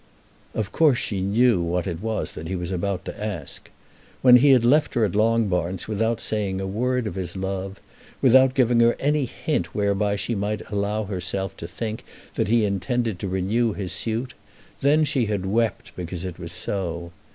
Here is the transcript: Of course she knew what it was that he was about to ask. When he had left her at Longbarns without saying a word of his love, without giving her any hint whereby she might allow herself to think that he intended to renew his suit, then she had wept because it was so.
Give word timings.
Of 0.55 0.71
course 0.71 0.97
she 0.97 1.21
knew 1.21 1.61
what 1.61 1.85
it 1.85 2.01
was 2.01 2.31
that 2.31 2.47
he 2.47 2.55
was 2.55 2.71
about 2.71 3.05
to 3.05 3.23
ask. 3.23 3.69
When 4.23 4.37
he 4.37 4.49
had 4.49 4.65
left 4.65 4.95
her 4.95 5.05
at 5.05 5.15
Longbarns 5.15 5.87
without 5.87 6.19
saying 6.19 6.59
a 6.59 6.65
word 6.65 7.05
of 7.05 7.13
his 7.13 7.37
love, 7.37 7.79
without 8.19 8.55
giving 8.55 8.79
her 8.79 8.95
any 8.99 9.25
hint 9.25 9.75
whereby 9.75 10.15
she 10.15 10.33
might 10.33 10.67
allow 10.71 11.03
herself 11.03 11.55
to 11.57 11.67
think 11.67 12.03
that 12.33 12.47
he 12.47 12.65
intended 12.65 13.19
to 13.19 13.27
renew 13.27 13.73
his 13.73 13.91
suit, 13.93 14.33
then 14.81 15.03
she 15.03 15.27
had 15.27 15.45
wept 15.45 15.95
because 15.95 16.25
it 16.25 16.39
was 16.39 16.51
so. 16.51 17.11